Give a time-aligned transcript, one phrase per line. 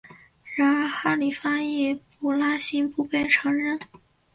[0.55, 3.79] 然而哈里发易卜拉欣不被承认。